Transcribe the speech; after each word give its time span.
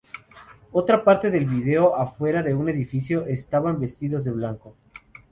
Otra 0.71 1.03
parte 1.03 1.29
del 1.29 1.45
video 1.45 1.95
a 1.95 2.07
fuera 2.07 2.41
de 2.41 2.55
un 2.55 2.67
edificio 2.69 3.27
estaban 3.27 3.79
vestidos 3.79 4.23
de 4.23 4.31
blanco. 4.31 4.75